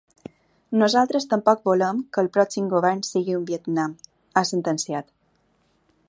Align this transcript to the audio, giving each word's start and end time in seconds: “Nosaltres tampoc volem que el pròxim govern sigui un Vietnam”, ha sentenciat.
“Nosaltres 0.83 1.27
tampoc 1.33 1.61
volem 1.69 1.99
que 2.15 2.23
el 2.25 2.29
pròxim 2.37 2.71
govern 2.71 3.05
sigui 3.09 3.37
un 3.39 3.43
Vietnam”, 3.51 3.93
ha 4.35 4.43
sentenciat. 4.53 5.13